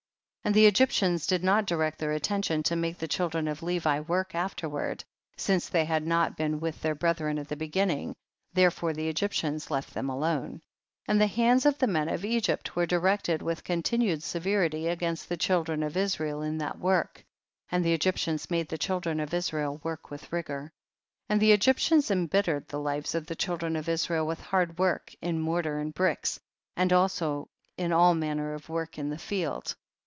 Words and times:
34. 0.43 0.49
And 0.49 0.55
the 0.55 0.65
Egyptians 0.67 1.27
did 1.27 1.43
not 1.43 1.67
direct 1.67 1.99
their 1.99 2.13
attention 2.13 2.63
to 2.63 2.75
make 2.75 2.97
the 2.97 3.07
children 3.07 3.47
of 3.47 3.61
Levi 3.61 3.99
work 3.99 4.33
afterward, 4.33 5.03
since 5.37 5.69
they 5.69 5.85
had 5.85 6.07
not 6.07 6.35
been 6.35 6.59
with 6.59 6.81
their 6.81 6.95
brethren 6.95 7.37
at 7.37 7.47
the 7.47 7.55
beginning, 7.55 8.15
therefore 8.51 8.91
the 8.91 9.07
Egyptians 9.07 9.69
left 9.69 9.93
them 9.93 10.09
alone. 10.09 10.53
35. 11.05 11.05
And 11.09 11.21
the 11.21 11.27
hands 11.27 11.65
of 11.67 11.77
the 11.77 11.85
men 11.85 12.09
of 12.09 12.25
Egypt 12.25 12.75
were 12.75 12.87
directed 12.87 13.43
with 13.43 13.63
continued 13.63 14.23
severity 14.23 14.87
against 14.87 15.29
the 15.29 15.37
children 15.37 15.83
of 15.83 15.95
Israel 15.95 16.41
in 16.41 16.57
that 16.57 16.79
work, 16.79 17.23
and 17.69 17.85
the 17.85 17.95
Eg}'ptians 17.95 18.49
made 18.49 18.67
the 18.69 18.79
children 18.79 19.19
of 19.19 19.35
Israel 19.35 19.79
work 19.83 20.09
with 20.09 20.33
rigor. 20.33 20.73
36. 21.27 21.27
And 21.29 21.39
the 21.39 21.51
Egyptians 21.51 22.09
embittered 22.09 22.67
the 22.67 22.79
lives 22.79 23.13
of 23.13 23.27
the 23.27 23.35
children 23.35 23.75
of 23.75 23.87
Israel 23.87 24.25
with 24.25 24.41
hard 24.41 24.79
work, 24.79 25.13
in 25.21 25.39
mortar 25.39 25.77
and 25.77 25.93
bricks, 25.93 26.39
and 26.75 26.91
also 26.91 27.47
in 27.77 27.93
all 27.93 28.15
manner 28.15 28.55
of 28.55 28.69
work 28.69 28.97
in 28.97 29.11
the 29.11 29.19
field. 29.19 29.75